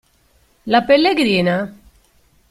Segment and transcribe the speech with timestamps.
[0.75, 1.57] La pellegrina?